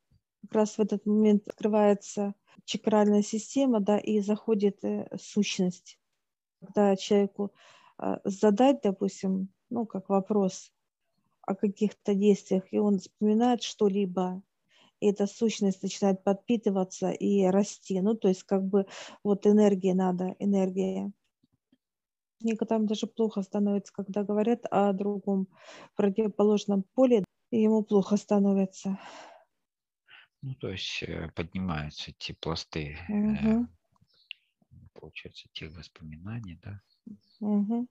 Как 0.43 0.53
раз 0.53 0.79
в 0.79 0.81
этот 0.81 1.07
момент 1.07 1.49
открывается 1.49 2.35
чакральная 2.65 3.23
система, 3.23 3.81
да, 3.81 3.99
и 3.99 4.21
заходит 4.21 4.85
э, 4.85 5.09
сущность 5.21 5.99
когда 6.63 6.97
человеку 6.97 7.53
а, 7.99 8.21
задать, 8.25 8.81
допустим, 8.83 9.49
ну, 9.71 9.87
как 9.87 10.09
вопрос 10.09 10.73
о 11.43 11.55
каких-то 11.55 12.15
действиях, 12.15 12.65
и 12.71 12.79
он 12.79 12.99
вспоминает 12.99 13.63
что-либо, 13.63 14.43
и 15.01 15.09
эта 15.09 15.27
сущность 15.27 15.83
начинает 15.83 16.23
подпитываться 16.23 17.11
и 17.11 17.45
расти. 17.47 18.01
Ну, 18.01 18.15
то 18.15 18.29
есть 18.29 18.45
как 18.45 18.65
бы 18.65 18.87
вот 19.25 19.47
энергия 19.47 19.95
надо, 19.95 20.37
энергия. 20.39 21.11
Некоторым 22.43 22.87
даже 22.87 23.07
плохо 23.07 23.43
становится, 23.43 23.93
когда 23.93 24.25
говорят 24.25 24.67
о 24.71 24.93
другом 24.93 25.49
противоположном 25.97 26.83
поле, 26.95 27.25
и 27.51 27.63
ему 27.63 27.83
плохо 27.83 28.17
становится. 28.17 28.99
Ну, 30.43 30.55
то 30.57 30.69
есть 30.69 31.03
э, 31.03 31.31
поднимаются 31.35 32.13
те 32.19 32.35
пласты 32.35 32.99
угу 33.09 33.69
получается, 35.03 35.49
тех 35.53 35.75
воспоминаний, 35.77 36.59
да, 36.63 36.81
угу. 37.41 37.89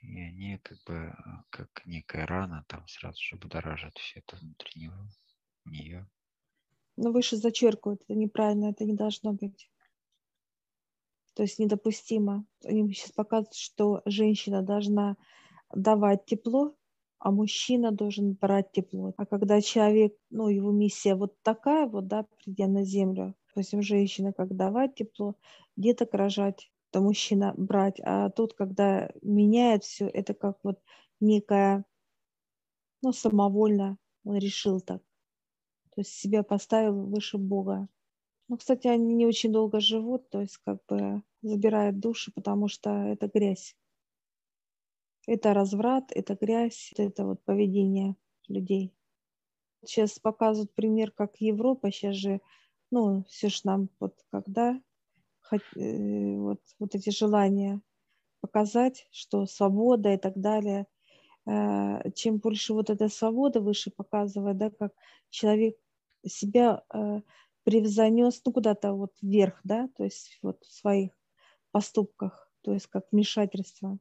и 0.00 0.20
они 0.20 0.58
как 0.62 0.78
бы 0.84 1.14
как 1.50 1.82
некая 1.84 2.26
рана 2.26 2.64
там 2.68 2.86
сразу 2.88 3.22
же 3.22 3.36
будоражат 3.36 3.96
все 3.98 4.20
это 4.20 4.36
внутри 4.36 4.82
него, 4.82 5.06
нее. 5.66 6.08
Но 6.96 7.12
выше 7.12 7.36
зачеркивают, 7.36 8.02
это 8.02 8.14
неправильно, 8.14 8.70
это 8.70 8.84
не 8.84 8.94
должно 8.94 9.32
быть. 9.32 9.70
То 11.34 11.42
есть 11.42 11.58
недопустимо. 11.58 12.46
Они 12.64 12.92
сейчас 12.92 13.12
показывают, 13.12 13.54
что 13.54 14.02
женщина 14.04 14.62
должна 14.62 15.16
давать 15.74 16.24
тепло, 16.26 16.74
а 17.18 17.30
мужчина 17.30 17.90
должен 17.90 18.34
брать 18.34 18.70
тепло. 18.72 19.12
А 19.16 19.26
когда 19.26 19.60
человек, 19.60 20.14
ну, 20.30 20.48
его 20.48 20.70
миссия 20.70 21.14
вот 21.14 21.40
такая 21.42 21.86
вот, 21.86 22.06
да, 22.06 22.24
придя 22.44 22.66
на 22.68 22.84
землю, 22.84 23.34
допустим, 23.48 23.82
женщина 23.82 24.32
как 24.32 24.54
давать 24.54 24.94
тепло, 24.94 25.34
деток 25.76 26.14
рожать, 26.14 26.70
то 26.90 27.00
мужчина 27.00 27.54
брать. 27.56 28.00
А 28.04 28.30
тут, 28.30 28.54
когда 28.54 29.10
меняет 29.22 29.84
все, 29.84 30.06
это 30.06 30.34
как 30.34 30.58
вот 30.62 30.80
некая, 31.18 31.84
ну, 33.02 33.12
самовольно 33.12 33.98
он 34.24 34.36
решил 34.36 34.80
так. 34.80 35.02
То 35.94 36.00
есть 36.00 36.12
себя 36.12 36.42
поставил 36.42 37.06
выше 37.06 37.38
Бога. 37.38 37.88
Ну, 38.48 38.56
кстати, 38.58 38.86
они 38.86 39.14
не 39.14 39.26
очень 39.26 39.52
долго 39.52 39.80
живут, 39.80 40.28
то 40.28 40.40
есть 40.40 40.58
как 40.58 40.84
бы 40.86 41.22
забирают 41.42 41.98
души, 41.98 42.30
потому 42.32 42.68
что 42.68 42.90
это 42.90 43.28
грязь. 43.28 43.76
Это 45.26 45.54
разврат, 45.54 46.12
это 46.12 46.34
грязь, 46.34 46.92
это 46.96 47.24
вот 47.24 47.42
поведение 47.44 48.16
людей. 48.48 48.92
Сейчас 49.84 50.18
показывают 50.18 50.74
пример, 50.74 51.10
как 51.10 51.36
Европа, 51.40 51.90
сейчас 51.90 52.16
же 52.16 52.40
ну, 52.94 53.24
все 53.28 53.48
ж 53.48 53.64
нам 53.64 53.88
вот 53.98 54.14
когда 54.30 54.80
э, 55.50 56.36
вот, 56.36 56.60
вот 56.78 56.94
эти 56.94 57.10
желания 57.10 57.80
показать, 58.40 59.08
что 59.10 59.46
свобода 59.46 60.12
и 60.12 60.16
так 60.16 60.34
далее, 60.36 60.86
э, 61.46 62.10
чем 62.12 62.38
больше 62.38 62.72
вот 62.72 62.90
эта 62.90 63.08
свобода 63.08 63.60
выше 63.60 63.90
показывает, 63.90 64.58
да, 64.58 64.70
как 64.70 64.92
человек 65.30 65.76
себя 66.24 66.84
э, 66.94 67.22
превзонес, 67.64 68.42
ну, 68.44 68.52
куда-то 68.52 68.92
вот 68.92 69.12
вверх, 69.20 69.60
да, 69.64 69.88
то 69.96 70.04
есть 70.04 70.38
вот 70.42 70.62
в 70.64 70.72
своих 70.72 71.10
поступках, 71.70 72.50
то 72.62 72.72
есть 72.72 72.86
как 72.86 73.04
вмешательство. 73.10 73.98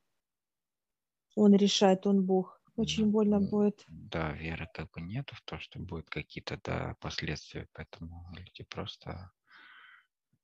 Он 1.36 1.56
решает, 1.56 2.06
он 2.06 2.24
Бог. 2.24 2.62
Очень 2.76 3.12
больно 3.12 3.40
будет. 3.40 3.84
Да, 3.88 4.32
веры 4.34 4.68
как 4.74 4.92
бы 4.92 5.02
нету 5.02 5.36
в 5.36 5.42
то, 5.44 5.60
что 5.60 5.80
будут 5.80 6.10
какие-то 6.10 6.60
да, 6.64 6.96
последствия, 7.00 7.68
поэтому 7.74 8.28
люди 8.36 8.64
просто 8.64 9.32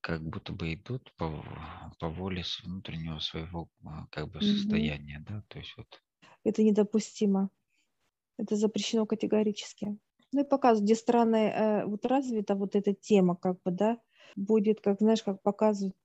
как 0.02 0.22
будто 0.24 0.54
бы 0.54 0.74
идут 0.74 1.12
по, 1.18 1.44
по 2.00 2.10
воле 2.10 2.44
внутреннего 2.64 3.20
своего 3.20 3.70
а, 3.84 4.06
как 4.12 4.30
бы 4.30 4.42
состояния, 4.42 5.20
mm-hmm. 5.20 5.34
да, 5.34 5.44
то 5.48 5.60
есть 5.60 5.74
вот. 5.76 6.02
Это 6.44 6.64
недопустимо. 6.64 7.50
Это 8.38 8.56
запрещено 8.56 9.06
категорически. 9.06 9.98
Ну 10.32 10.42
и 10.42 10.44
показывают, 10.44 10.86
где 10.86 10.96
страны 10.96 11.52
э, 11.54 11.86
вот 11.86 12.06
развита 12.06 12.56
вот 12.56 12.76
эта 12.76 12.94
тема, 12.94 13.36
как 13.36 13.62
бы, 13.64 13.72
да, 13.72 13.98
будет, 14.36 14.82
как, 14.82 15.00
знаешь, 15.00 15.24
как 15.24 15.42
показывают 15.42 15.96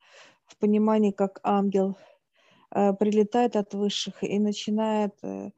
в 0.46 0.56
понимании, 0.58 1.10
как 1.10 1.40
ангел 1.42 1.96
э, 2.70 2.92
прилетает 2.94 3.56
от 3.56 3.74
высших 3.74 4.22
и 4.22 4.38
начинает 4.38 5.14
э, 5.22 5.50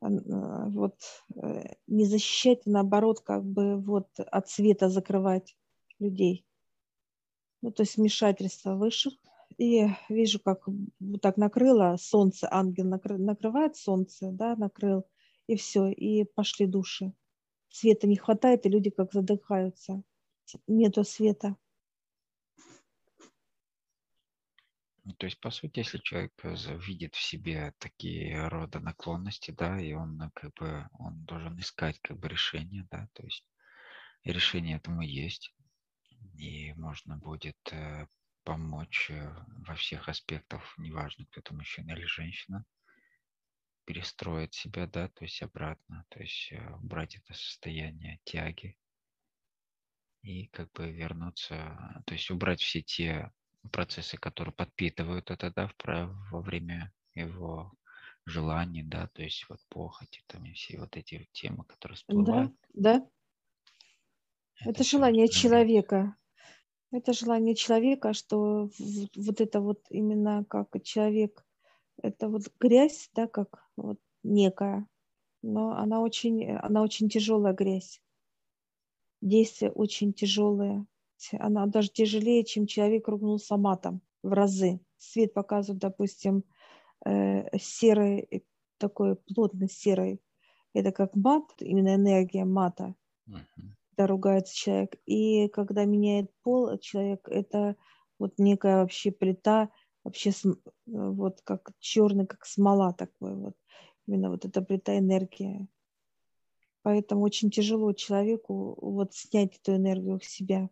а, 0.00 0.68
вот 0.68 0.96
э, 1.36 1.74
не 1.86 2.06
защищать, 2.06 2.60
а 2.66 2.70
наоборот, 2.70 3.20
как 3.20 3.44
бы 3.44 3.76
вот 3.76 4.08
от 4.18 4.48
света 4.48 4.88
закрывать 4.88 5.56
людей. 5.98 6.46
Ну, 7.62 7.70
то 7.70 7.82
есть 7.82 7.96
вмешательство 7.96 8.74
высших. 8.76 9.12
И 9.58 9.88
вижу, 10.08 10.40
как 10.40 10.66
вот 10.66 11.20
так 11.20 11.36
накрыло 11.36 11.96
солнце, 12.00 12.48
ангел 12.50 12.86
накры, 12.86 13.18
накрывает 13.18 13.76
солнце, 13.76 14.30
да, 14.32 14.56
накрыл, 14.56 15.04
и 15.46 15.56
все, 15.56 15.88
и 15.88 16.24
пошли 16.24 16.66
души. 16.66 17.12
Света 17.70 18.06
не 18.06 18.16
хватает, 18.16 18.66
и 18.66 18.68
люди 18.68 18.90
как 18.90 19.12
задыхаются. 19.12 20.02
Нету 20.66 21.04
света. 21.04 21.56
Ну, 25.04 25.14
то 25.14 25.26
есть, 25.26 25.40
по 25.40 25.50
сути, 25.50 25.78
если 25.80 25.98
человек 25.98 26.32
э, 26.44 26.54
видит 26.78 27.14
в 27.14 27.20
себе 27.20 27.72
такие 27.78 28.46
рода 28.48 28.80
наклонности, 28.80 29.50
да, 29.50 29.80
и 29.80 29.92
он 29.92 30.20
э, 30.20 30.30
как 30.34 30.52
бы 30.54 30.88
он 30.98 31.24
должен 31.24 31.58
искать 31.58 31.98
как 32.00 32.18
бы 32.18 32.28
решение, 32.28 32.86
да, 32.90 33.08
то 33.14 33.24
есть 33.24 33.44
решение 34.24 34.76
этому 34.76 35.00
есть, 35.02 35.54
и 36.36 36.72
можно 36.74 37.16
будет 37.16 37.56
э, 37.72 38.06
помочь 38.44 39.10
во 39.66 39.74
всех 39.74 40.08
аспектах, 40.08 40.62
неважно, 40.76 41.24
кто 41.26 41.40
это 41.40 41.54
мужчина 41.54 41.92
или 41.92 42.04
женщина, 42.04 42.64
перестроить 43.84 44.54
себя, 44.54 44.86
да, 44.86 45.08
то 45.08 45.24
есть 45.24 45.42
обратно, 45.42 46.04
то 46.08 46.20
есть 46.20 46.52
э, 46.52 46.74
убрать 46.74 47.16
это 47.16 47.34
состояние 47.34 48.20
тяги 48.24 48.76
и 50.22 50.46
как 50.48 50.70
бы 50.72 50.90
вернуться, 50.90 52.02
то 52.06 52.14
есть 52.14 52.30
убрать 52.30 52.60
все 52.60 52.82
те 52.82 53.32
процессы, 53.72 54.16
которые 54.16 54.54
подпитывают 54.54 55.30
это, 55.30 55.50
да, 55.50 55.70
во 56.30 56.40
время 56.40 56.92
его 57.14 57.72
желаний, 58.26 58.82
да, 58.82 59.08
то 59.08 59.22
есть 59.22 59.46
вот 59.48 59.58
похоти, 59.68 60.22
там 60.26 60.44
и 60.44 60.52
все 60.52 60.78
вот 60.78 60.96
эти 60.96 61.28
темы, 61.32 61.64
которые 61.64 61.96
всплывают. 61.96 62.52
Да, 62.74 63.00
да. 63.00 63.10
Это, 64.60 64.70
это 64.70 64.84
желание 64.84 65.28
человека. 65.28 66.16
Это 66.92 67.12
желание 67.12 67.54
человека, 67.54 68.12
что 68.12 68.68
вот 69.16 69.40
это 69.40 69.60
вот 69.60 69.86
именно 69.90 70.44
как 70.44 70.68
человек, 70.82 71.46
это 72.02 72.28
вот 72.28 72.42
грязь, 72.58 73.10
да, 73.14 73.28
как 73.28 73.64
вот 73.82 73.98
некая, 74.22 74.86
но 75.42 75.72
она 75.72 76.00
очень, 76.00 76.50
она 76.50 76.82
очень 76.82 77.08
тяжелая 77.08 77.54
грязь. 77.54 78.00
Действия 79.20 79.70
очень 79.70 80.12
тяжелые, 80.12 80.86
она 81.38 81.66
даже 81.66 81.88
тяжелее, 81.88 82.44
чем 82.44 82.66
человек 82.66 83.08
ругнулся 83.08 83.56
матом 83.56 84.00
в 84.22 84.32
разы. 84.32 84.80
Свет 84.98 85.34
показывает, 85.34 85.80
допустим, 85.80 86.44
э, 87.04 87.56
серый, 87.58 88.44
такой 88.78 89.16
плотно 89.16 89.68
серый. 89.68 90.20
Это 90.72 90.92
как 90.92 91.14
мат, 91.14 91.44
именно 91.58 91.94
энергия 91.94 92.44
мата, 92.44 92.94
uh-huh. 93.28 93.40
когда 93.90 94.06
ругается 94.06 94.54
человек. 94.54 95.00
И 95.06 95.48
когда 95.48 95.84
меняет 95.84 96.30
пол 96.42 96.78
человек, 96.78 97.28
это 97.28 97.76
вот 98.18 98.34
некая 98.38 98.76
вообще 98.76 99.10
плита, 99.10 99.70
вообще 100.04 100.32
вот 100.86 101.40
как 101.42 101.72
черный, 101.78 102.26
как 102.26 102.46
смола 102.46 102.92
такой 102.92 103.34
вот. 103.34 103.56
Именно 104.06 104.30
вот 104.30 104.44
эта 104.44 104.62
плита 104.62 104.98
энергия. 104.98 105.68
Поэтому 106.82 107.22
очень 107.22 107.50
тяжело 107.50 107.92
человеку 107.92 108.78
вот 108.80 109.14
снять 109.14 109.56
эту 109.56 109.76
энергию 109.76 110.18
в 110.18 110.24
себя, 110.24 110.70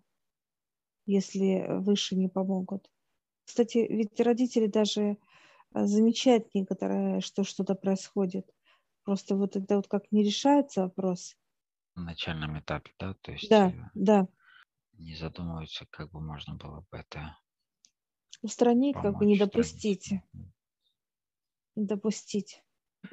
если 1.07 1.67
выше 1.81 2.17
не 2.17 2.29
помогут. 2.29 2.91
Кстати, 3.45 3.79
ведь 3.79 4.19
родители 4.21 4.67
даже 4.67 5.19
а, 5.73 5.87
замечают 5.87 6.55
некоторые, 6.55 7.21
что 7.21 7.45
что-то 7.45 7.75
происходит. 7.75 8.51
Просто 9.05 9.37
вот 9.37 9.57
это 9.57 9.77
вот 9.77 9.89
как 9.89 10.11
не 10.13 10.23
решается 10.23 10.83
вопрос. 10.83 11.37
На 11.95 12.05
начальном 12.05 12.59
этапе, 12.59 12.93
да? 12.99 13.15
То 13.23 13.33
есть 13.33 13.49
да, 13.49 13.71
э, 13.71 13.91
да. 13.95 14.29
не 14.95 15.15
задумываются, 15.15 15.87
как 15.91 16.11
бы 16.11 16.21
можно 16.21 16.55
было 16.55 16.85
бы 16.91 16.99
это 16.99 17.37
устранить, 18.43 18.95
помочь, 18.95 19.11
как 19.11 19.19
бы 19.19 19.27
не 19.27 19.39
допустить. 19.39 20.13
Не 21.77 21.85
допустить 21.85 22.63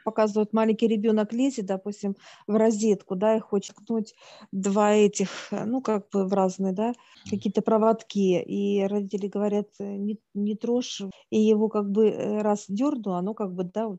показывают, 0.03 0.53
маленький 0.53 0.87
ребенок 0.87 1.33
лезет, 1.33 1.65
допустим, 1.65 2.15
в 2.47 2.55
розетку, 2.55 3.15
да, 3.15 3.37
и 3.37 3.39
хочет 3.39 3.75
ткнуть 3.75 4.15
два 4.51 4.93
этих, 4.93 5.29
э, 5.51 5.65
ну, 5.65 5.81
как 5.81 6.09
бы 6.09 6.27
в 6.27 6.33
разные, 6.33 6.73
да, 6.73 6.93
какие-то 7.29 7.61
проводки, 7.61 8.41
и 8.41 8.83
родители 8.83 9.27
говорят, 9.27 9.67
э, 9.79 9.95
не, 9.95 10.19
не 10.33 10.55
трожь, 10.55 11.01
и 11.29 11.39
его 11.39 11.69
как 11.69 11.89
бы 11.89 12.09
э, 12.09 12.41
раз 12.41 12.65
дернуло, 12.67 13.19
оно 13.19 13.33
как 13.33 13.53
бы, 13.53 13.63
да, 13.63 13.89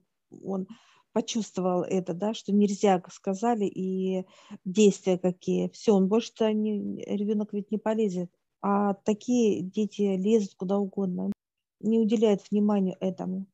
он 0.44 0.66
почувствовал 1.12 1.82
это, 1.82 2.12
да, 2.12 2.34
что 2.34 2.52
нельзя, 2.52 3.02
сказали, 3.10 3.64
и 3.64 4.26
действия 4.64 5.18
какие. 5.18 5.68
Все, 5.70 5.92
он 5.94 6.08
больше-то 6.08 6.52
не, 6.52 7.02
ребенок 7.06 7.52
ведь 7.52 7.70
не 7.70 7.78
полезет. 7.78 8.30
А 8.68 8.94
такие 8.94 9.62
дети 9.62 10.02
лезут 10.16 10.56
куда 10.56 10.76
угодно, 10.76 11.30
не 11.78 12.00
уделяют 12.00 12.50
внимания 12.50 12.96
этому 12.98 13.46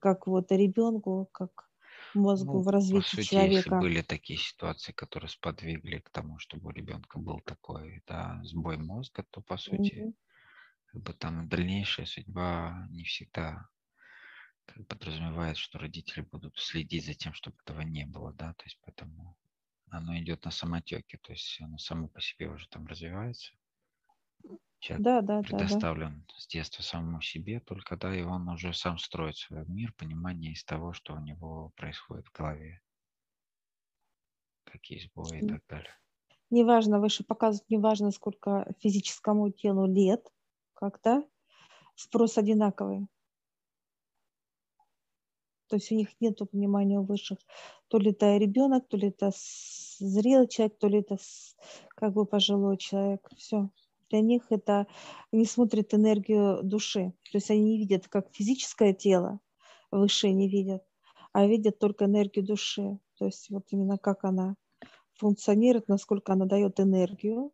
как 0.00 0.26
вот 0.26 0.50
ребенку, 0.50 1.28
как 1.30 1.68
мозгу 2.14 2.54
ну, 2.54 2.62
в 2.62 2.68
развитии 2.68 3.16
по 3.16 3.16
сути, 3.16 3.28
человека. 3.28 3.56
Если 3.56 3.70
были 3.70 4.00
такие 4.00 4.38
ситуации, 4.38 4.92
которые 4.92 5.28
сподвигли 5.28 5.98
к 5.98 6.08
тому, 6.08 6.38
чтобы 6.38 6.68
у 6.68 6.70
ребенка 6.70 7.18
был 7.18 7.40
такой 7.40 8.02
да, 8.06 8.40
сбой 8.44 8.78
мозга, 8.78 9.26
то 9.28 9.42
по 9.42 9.58
сути, 9.58 9.94
mm-hmm. 9.94 10.14
как 10.86 11.02
бы 11.02 11.12
там 11.12 11.46
дальнейшая 11.46 12.06
судьба 12.06 12.88
не 12.92 13.04
всегда 13.04 13.68
как 14.64 14.86
подразумевает, 14.86 15.58
что 15.58 15.78
родители 15.78 16.22
будут 16.22 16.58
следить 16.58 17.04
за 17.04 17.12
тем, 17.12 17.34
чтобы 17.34 17.58
этого 17.62 17.82
не 17.82 18.06
было, 18.06 18.32
да, 18.32 18.54
то 18.54 18.64
есть 18.64 18.78
поэтому 18.86 19.36
оно 19.90 20.16
идет 20.16 20.46
на 20.46 20.50
самотеке, 20.50 21.18
то 21.18 21.32
есть 21.32 21.60
оно 21.60 21.76
само 21.76 22.08
по 22.08 22.22
себе 22.22 22.48
уже 22.48 22.66
там 22.68 22.86
развивается. 22.86 23.52
Человек 24.84 25.04
да, 25.04 25.22
да, 25.22 25.42
предоставлен 25.42 26.24
да, 26.28 26.34
да. 26.34 26.40
с 26.40 26.46
детства 26.46 26.82
самому 26.82 27.22
себе, 27.22 27.60
только 27.60 27.96
да, 27.96 28.14
и 28.14 28.22
он 28.22 28.48
уже 28.48 28.74
сам 28.74 28.98
строит 28.98 29.36
свой 29.36 29.64
мир, 29.66 29.94
понимание 29.96 30.52
из 30.52 30.62
того, 30.62 30.92
что 30.92 31.14
у 31.14 31.20
него 31.20 31.72
происходит 31.76 32.26
в 32.26 32.32
голове. 32.32 32.82
Какие 34.64 35.00
сбои 35.00 35.40
и 35.40 35.48
так 35.48 35.62
далее. 35.68 35.94
Неважно, 36.50 37.00
выше 37.00 37.24
показывают, 37.24 37.70
неважно, 37.70 38.10
сколько 38.10 38.70
физическому 38.80 39.50
телу 39.50 39.86
лет, 39.86 40.30
когда 40.74 41.24
спрос 41.94 42.36
одинаковый. 42.36 43.06
То 45.68 45.76
есть 45.76 45.90
у 45.90 45.94
них 45.94 46.08
нет 46.20 46.38
понимания 46.50 47.00
высших. 47.00 47.38
То 47.88 47.98
ли 47.98 48.10
это 48.10 48.36
ребенок, 48.36 48.86
то 48.88 48.96
ли 48.96 49.08
это 49.08 49.32
зрелый 49.98 50.46
человек, 50.48 50.78
то 50.78 50.88
ли 50.88 51.00
это 51.00 51.16
как 51.88 52.12
бы 52.12 52.26
пожилой 52.26 52.76
человек. 52.76 53.26
Все 53.36 53.70
для 54.14 54.20
них 54.20 54.42
это, 54.50 54.86
они 55.32 55.44
смотрят 55.44 55.92
энергию 55.92 56.62
души. 56.62 57.12
То 57.32 57.38
есть 57.38 57.50
они 57.50 57.62
не 57.62 57.78
видят 57.78 58.06
как 58.06 58.32
физическое 58.32 58.94
тело, 58.94 59.40
выше 59.90 60.30
не 60.30 60.48
видят, 60.48 60.84
а 61.32 61.46
видят 61.46 61.80
только 61.80 62.04
энергию 62.04 62.46
души. 62.46 63.00
То 63.18 63.24
есть 63.26 63.50
вот 63.50 63.64
именно 63.70 63.98
как 63.98 64.22
она 64.24 64.54
функционирует, 65.14 65.88
насколько 65.88 66.32
она 66.32 66.46
дает 66.46 66.78
энергию, 66.78 67.52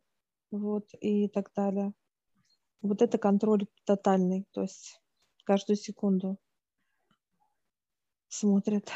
вот, 0.51 0.87
и 0.99 1.27
так 1.29 1.51
далее. 1.55 1.93
Вот 2.83 3.01
это 3.01 3.17
контроль 3.17 3.65
тотальный, 3.85 4.45
то 4.51 4.61
есть 4.61 5.01
каждую 5.43 5.77
секунду 5.77 6.37
смотрят. 8.27 8.91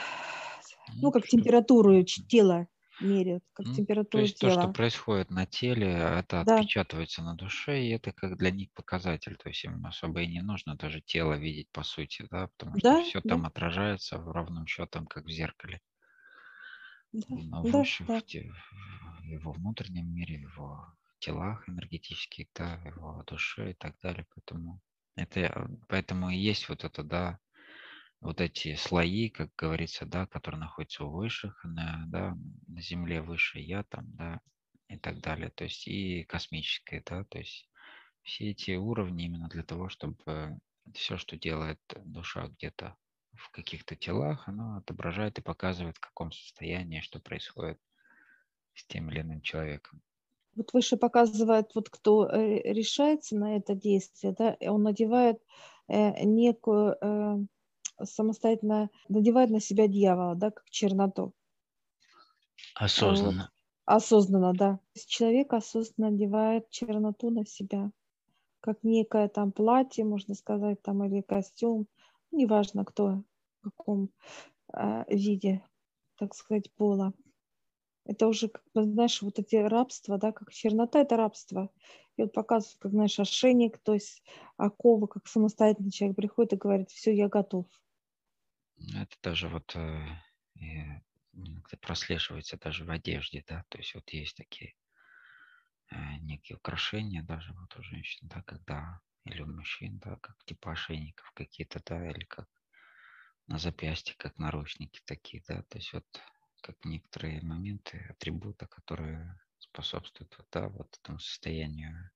Ну, 1.01 1.11
как 1.11 1.27
температуру 1.27 2.03
тела 2.03 2.67
меряют, 2.99 3.43
как 3.53 3.69
Ну, 3.69 3.71
температуру 3.71 3.99
то 4.09 4.21
есть 4.21 4.37
то, 4.39 4.49
что 4.49 4.67
тела. 4.67 4.69
происходит 4.69 5.29
на 5.29 5.45
теле, 5.45 5.87
это 5.91 6.39
Да, 6.49 6.57
отпечатывается 6.59 7.21
на 7.21 7.35
душе, 7.35 7.83
и 7.83 7.89
это 7.89 8.13
как 8.13 8.37
для 8.37 8.49
них 8.51 8.71
показатель. 8.73 9.35
То 9.35 9.49
есть 9.49 9.63
им 9.65 9.85
особо 9.85 10.21
и 10.21 10.27
не 10.27 10.41
нужно 10.41 10.75
даже 10.77 11.01
тело 11.01 11.33
видеть 11.33 11.69
по 11.71 11.83
сути, 11.83 12.25
да, 12.31 12.47
потому 12.47 12.77
что 12.77 12.95
да, 12.95 12.95
все 12.95 13.19
да, 13.23 13.35
там 13.35 13.45
отражается 13.45 14.19
в 14.19 14.31
равном 14.31 14.67
счетом, 14.67 15.05
как 15.07 15.25
в 15.25 15.29
зеркале. 15.31 15.81
да, 17.13 17.37
Но 17.49 17.63
да, 17.63 17.73
выше 17.73 18.05
да. 18.07 18.17
в, 18.17 18.23
те- 18.23 18.51
в 18.71 19.23
его 19.23 19.51
внутреннем 19.51 20.13
мире, 20.13 20.47
в 20.47 20.53
его 20.53 20.93
телах 21.19 21.67
энергетических, 21.69 22.47
да, 22.55 22.77
в 22.77 22.85
его 22.85 23.23
душе 23.23 23.71
и 23.71 23.73
так 23.73 23.97
далее. 24.01 24.25
Поэтому 24.33 24.81
это, 25.15 25.39
э, 25.41 25.67
поэтому 25.87 26.29
и 26.29 26.37
есть 26.37 26.69
вот 26.69 26.83
это, 26.83 27.03
да, 27.03 27.39
вот 28.25 28.41
эти 28.41 28.75
слои, 28.75 29.29
как 29.29 29.55
говорится, 29.55 30.05
да, 30.05 30.25
которые 30.25 30.59
находятся 30.59 31.05
у 31.05 31.11
высших, 31.11 31.63
на, 31.63 32.03
да, 32.07 32.37
на 32.67 32.81
Земле 32.81 33.21
выше 33.21 33.59
я 33.59 33.83
там, 33.83 34.05
да, 34.15 34.41
и 34.87 34.97
так 34.97 35.21
далее. 35.21 35.49
То 35.49 35.65
есть 35.65 35.87
и 35.87 36.23
космическое, 36.23 37.03
да, 37.05 37.23
то 37.25 37.37
есть 37.37 37.69
все 38.23 38.51
эти 38.51 38.75
уровни 38.75 39.25
именно 39.25 39.47
для 39.47 39.63
того, 39.63 39.89
чтобы 39.89 40.59
все, 40.93 41.17
что 41.17 41.37
делает 41.37 41.79
душа 42.03 42.47
где-то 42.47 42.95
в 43.33 43.51
каких-то 43.51 43.95
телах, 43.95 44.47
оно 44.47 44.77
отображает 44.77 45.37
и 45.37 45.43
показывает, 45.43 45.97
в 45.97 45.99
каком 45.99 46.31
состоянии, 46.31 47.01
что 47.01 47.19
происходит 47.19 47.79
с 48.73 48.85
тем 48.87 49.09
или 49.11 49.21
иным 49.21 49.41
человеком. 49.41 50.01
Вот 50.55 50.73
выше 50.73 50.97
показывает, 50.97 51.75
вот 51.75 51.89
кто 51.89 52.27
э, 52.27 52.61
решается 52.71 53.35
на 53.35 53.57
это 53.57 53.75
действие, 53.75 54.33
да, 54.37 54.57
он 54.61 54.83
надевает 54.83 55.41
э, 55.87 56.23
некую 56.23 56.95
э, 57.01 57.45
самостоятельно 58.03 58.89
надевает 59.09 59.49
на 59.49 59.59
себя 59.59 59.87
дьявола, 59.87 60.35
да, 60.35 60.51
как 60.51 60.69
черноту. 60.69 61.33
Осознанно. 62.75 63.51
Вот. 63.85 63.95
Осознанно, 63.95 64.53
да. 64.53 64.79
Человек 65.07 65.53
осознанно 65.53 66.11
надевает 66.11 66.69
черноту 66.69 67.29
на 67.29 67.45
себя, 67.45 67.91
как 68.59 68.83
некое 68.83 69.27
там 69.27 69.51
платье, 69.51 70.03
можно 70.03 70.33
сказать, 70.33 70.81
там 70.81 71.03
или 71.03 71.21
костюм, 71.21 71.87
неважно 72.31 72.83
кто, 72.83 73.23
в 73.61 73.69
каком 73.69 74.09
э, 74.73 75.03
виде, 75.07 75.63
так 76.17 76.33
сказать, 76.33 76.73
пола. 76.73 77.13
Это 78.05 78.27
уже, 78.27 78.49
как 78.49 78.63
бы, 78.73 78.83
знаешь, 78.83 79.21
вот 79.21 79.39
эти 79.39 79.55
рабства, 79.55 80.17
да, 80.17 80.31
как 80.31 80.51
чернота– 80.51 80.99
это 81.01 81.17
рабство. 81.17 81.71
И 82.17 82.21
вот 82.21 82.33
показывают, 82.33 82.77
как, 82.79 82.91
знаешь, 82.91 83.19
ошейник, 83.19 83.79
то 83.79 83.93
есть 83.93 84.23
оковы, 84.57 85.07
как 85.07 85.27
самостоятельный 85.27 85.91
человек 85.91 86.15
приходит 86.15 86.53
и 86.53 86.57
говорит, 86.57 86.91
все, 86.91 87.13
я 87.13 87.27
готов. 87.27 87.65
Это 88.77 89.15
даже 89.21 89.47
вот 89.49 89.75
э, 89.75 91.01
прослеживается 91.81 92.57
даже 92.57 92.85
в 92.85 92.89
одежде, 92.89 93.43
да, 93.47 93.63
то 93.69 93.77
есть 93.77 93.95
вот 93.95 94.09
есть 94.11 94.35
такие 94.35 94.75
э, 95.91 95.95
некие 96.21 96.57
украшения 96.57 97.23
даже 97.23 97.53
вот 97.53 97.75
у 97.77 97.83
женщин, 97.83 98.27
да, 98.27 98.41
когда 98.43 99.01
или 99.23 99.41
у 99.41 99.47
мужчин, 99.47 99.97
да, 99.99 100.17
как 100.17 100.43
типа 100.45 100.73
ошейников 100.73 101.31
какие-то, 101.31 101.81
да, 101.85 102.09
или 102.09 102.25
как 102.25 102.47
на 103.47 103.57
запястье, 103.57 104.15
как 104.17 104.37
наручники 104.37 105.01
такие, 105.05 105.43
да, 105.47 105.63
то 105.63 105.77
есть 105.77 105.93
вот 105.93 106.05
как 106.61 106.83
некоторые 106.83 107.41
моменты, 107.41 108.05
атрибута, 108.09 108.67
которые 108.67 109.39
способствуют, 109.59 110.35
да, 110.51 110.67
вот 110.69 110.97
этому 111.01 111.19
состоянию 111.19 112.11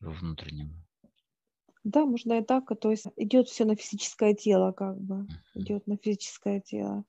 его 0.00 0.12
внутреннему. 0.12 0.85
Да, 1.86 2.04
можно 2.04 2.40
и 2.40 2.42
так. 2.42 2.72
То 2.80 2.90
есть 2.90 3.06
идет 3.14 3.48
все 3.48 3.64
на 3.64 3.76
физическое 3.76 4.34
тело, 4.34 4.72
как 4.72 5.00
бы. 5.00 5.28
Идет 5.54 5.86
на 5.86 5.96
физическое 5.96 6.60
тело. 6.60 7.04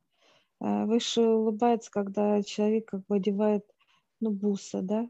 Э, 0.61 0.85
выше 0.85 1.21
улыбается, 1.21 1.89
когда 1.89 2.43
человек 2.43 2.85
как 2.85 3.03
бы 3.07 3.15
одевает, 3.15 3.65
ну, 4.19 4.29
бусы, 4.29 4.83
да? 4.83 5.09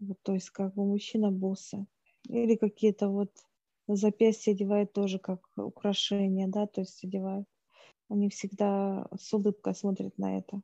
Вот, 0.00 0.18
то 0.22 0.34
есть 0.34 0.50
как 0.50 0.74
бы 0.74 0.84
мужчина 0.84 1.30
бусы. 1.30 1.86
Или 2.28 2.56
какие-то 2.56 3.08
вот 3.08 3.30
на 3.88 3.96
запястье 3.96 4.52
одевает 4.52 4.92
тоже 4.92 5.18
как 5.18 5.40
украшение, 5.56 6.46
да, 6.48 6.66
то 6.66 6.82
есть 6.82 7.02
одевает. 7.02 7.46
Они 8.10 8.28
всегда 8.28 9.06
с 9.18 9.32
улыбкой 9.32 9.74
смотрят 9.74 10.18
на 10.18 10.36
это. 10.36 10.60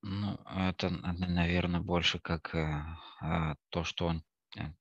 Ну, 0.00 0.38
это, 0.46 0.88
наверное, 0.88 1.80
больше 1.80 2.18
как 2.18 2.54
э, 2.54 2.82
а, 3.20 3.56
то, 3.68 3.84
что 3.84 4.06
он 4.06 4.24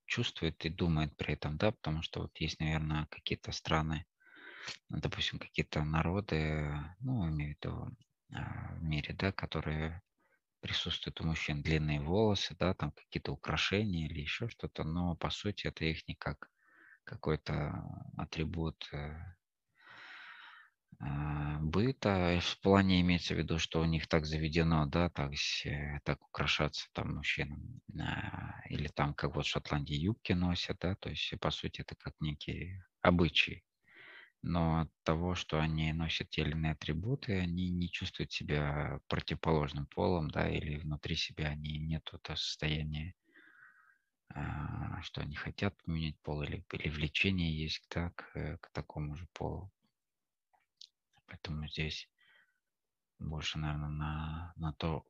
чувствует 0.06 0.66
и 0.66 0.70
думает 0.70 1.16
при 1.18 1.34
этом, 1.34 1.58
да, 1.58 1.72
потому 1.72 2.02
что 2.02 2.22
вот 2.22 2.38
есть, 2.38 2.60
наверное, 2.60 3.06
какие-то 3.10 3.52
страны, 3.52 4.06
допустим, 4.90 5.40
какие-то 5.40 5.84
народы, 5.84 6.72
ну, 7.00 7.30
имею 7.30 7.56
в 7.56 7.58
виду 7.58 7.98
а, 8.34 8.76
в 8.76 8.84
мире, 8.84 9.14
да, 9.14 9.32
которые 9.32 10.02
присутствуют 10.62 11.22
у 11.22 11.26
мужчин 11.26 11.62
длинные 11.62 12.02
волосы, 12.02 12.56
да, 12.60 12.74
там 12.74 12.92
какие-то 12.92 13.32
украшения 13.32 14.08
или 14.08 14.20
еще 14.20 14.50
что-то, 14.50 14.84
но 14.84 15.16
по 15.16 15.30
сути 15.30 15.68
это 15.68 15.86
их 15.86 16.08
не 16.08 16.16
как 16.16 16.50
какой-то 17.04 17.84
атрибут 18.18 18.88
э, 18.92 19.16
быта. 21.00 22.40
В 22.42 22.60
плане 22.62 23.02
имеется 23.02 23.34
в 23.34 23.38
виду, 23.38 23.60
что 23.60 23.82
у 23.82 23.86
них 23.86 24.08
так 24.08 24.26
заведено, 24.26 24.86
да, 24.86 25.10
так, 25.10 25.32
так 26.04 26.22
украшаться 26.26 26.88
там 26.94 27.16
мужчинам. 27.16 27.82
А, 28.00 28.62
или 28.70 28.88
там, 28.88 29.14
как 29.14 29.36
вот 29.36 29.46
в 29.46 29.50
Шотландии 29.50 29.96
юбки 29.96 30.34
носят, 30.34 30.78
да, 30.80 30.96
то 30.96 31.10
есть 31.10 31.34
по 31.40 31.52
сути 31.52 31.82
это 31.82 31.96
как 31.96 32.14
некие 32.20 32.86
обычаи. 33.02 33.64
Но 34.42 34.82
от 34.82 34.92
того, 35.04 35.36
что 35.36 35.60
они 35.60 35.92
носят 35.92 36.30
те 36.30 36.42
или 36.42 36.52
иные 36.52 36.72
атрибуты, 36.74 37.40
они 37.40 37.70
не 37.70 37.90
чувствуют 37.90 38.32
себя 38.32 39.00
противоположным 39.08 39.86
полом, 39.88 40.30
да, 40.32 40.50
или 40.50 40.78
внутри 40.78 41.16
себя 41.16 41.50
они 41.50 41.78
нет 41.80 42.10
этого 42.14 42.36
состояния, 42.36 43.14
а, 44.34 45.02
что 45.02 45.22
они 45.22 45.36
хотят 45.36 45.76
поменять 45.84 46.20
пол, 46.22 46.42
или, 46.44 46.64
или 46.72 46.90
влечение 46.90 47.54
есть 47.58 47.86
да, 47.94 48.12
к, 48.16 48.32
э, 48.36 48.58
к 48.58 48.70
такому 48.72 49.16
же 49.16 49.28
полу. 49.34 49.72
Поэтому 51.30 51.68
здесь 51.68 52.10
больше, 53.20 53.60
наверное, 53.60 53.90
на, 53.90 54.54
на 54.56 54.74
то, 54.74 55.06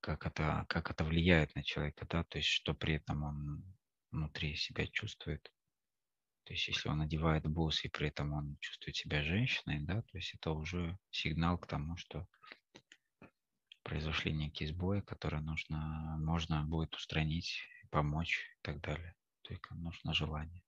как 0.00 0.26
это, 0.26 0.66
как 0.68 0.90
это 0.90 1.04
влияет 1.04 1.54
на 1.54 1.62
человека, 1.62 2.06
да, 2.08 2.24
то 2.24 2.38
есть 2.38 2.48
что 2.48 2.74
при 2.74 2.94
этом 2.94 3.22
он 3.22 3.64
внутри 4.10 4.56
себя 4.56 4.86
чувствует. 4.88 5.42
То 6.44 6.54
есть 6.54 6.66
если 6.66 6.88
он 6.88 7.00
одевает 7.02 7.46
бусы 7.46 7.86
и 7.86 7.90
при 7.90 8.08
этом 8.08 8.32
он 8.32 8.56
чувствует 8.58 8.96
себя 8.96 9.22
женщиной, 9.22 9.80
да, 9.80 10.02
то 10.02 10.16
есть 10.16 10.34
это 10.34 10.50
уже 10.50 10.98
сигнал 11.10 11.58
к 11.58 11.68
тому, 11.68 11.96
что 11.96 12.26
произошли 13.84 14.32
некие 14.32 14.68
сбои, 14.68 15.00
которые 15.00 15.42
нужно, 15.42 16.16
можно 16.18 16.64
будет 16.64 16.94
устранить, 16.96 17.62
помочь 17.90 18.40
и 18.58 18.62
так 18.62 18.80
далее. 18.80 19.14
Только 19.42 19.74
нужно 19.74 20.12
желание 20.12 20.62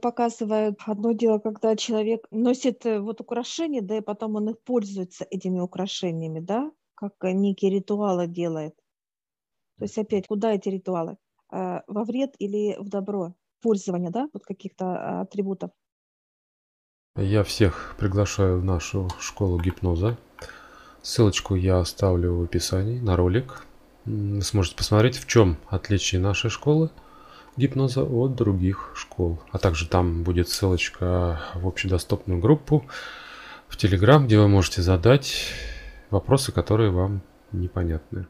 показывают 0.00 0.78
одно 0.86 1.12
дело, 1.12 1.38
когда 1.38 1.76
человек 1.76 2.26
носит 2.30 2.86
э, 2.86 3.00
вот 3.00 3.20
украшения, 3.20 3.82
да, 3.82 3.98
и 3.98 4.00
потом 4.00 4.36
он 4.36 4.50
их 4.50 4.62
пользуется 4.62 5.26
этими 5.30 5.60
украшениями, 5.60 6.40
да, 6.40 6.72
как 6.94 7.12
э, 7.22 7.32
некие 7.32 7.70
ритуалы 7.70 8.26
делает. 8.26 8.74
То 9.78 9.84
есть 9.84 9.98
опять, 9.98 10.26
куда 10.26 10.52
эти 10.52 10.68
ритуалы? 10.68 11.16
А, 11.50 11.82
во 11.86 12.04
вред 12.04 12.34
или 12.38 12.76
в 12.78 12.88
добро? 12.88 13.34
Пользование, 13.60 14.10
да, 14.10 14.28
вот 14.32 14.44
каких-то 14.44 14.84
а, 14.86 15.20
атрибутов. 15.22 15.70
Я 17.16 17.44
всех 17.44 17.94
приглашаю 17.98 18.60
в 18.60 18.64
нашу 18.64 19.08
школу 19.20 19.60
гипноза. 19.60 20.16
Ссылочку 21.02 21.54
я 21.54 21.78
оставлю 21.78 22.34
в 22.36 22.42
описании 22.42 22.98
на 23.00 23.16
ролик. 23.16 23.66
Вы 24.04 24.42
сможете 24.42 24.76
посмотреть, 24.76 25.16
в 25.16 25.26
чем 25.26 25.58
отличие 25.68 26.20
нашей 26.20 26.48
школы– 26.48 26.90
гипноза 27.56 28.02
от 28.02 28.34
других 28.34 28.92
школ. 28.94 29.40
А 29.50 29.58
также 29.58 29.88
там 29.88 30.22
будет 30.22 30.48
ссылочка 30.48 31.40
в 31.54 31.66
общедоступную 31.66 32.40
группу 32.40 32.84
в 33.68 33.76
Telegram, 33.76 34.24
где 34.24 34.38
вы 34.38 34.48
можете 34.48 34.82
задать 34.82 35.52
вопросы, 36.10 36.52
которые 36.52 36.90
вам 36.90 37.22
непонятны. 37.52 38.26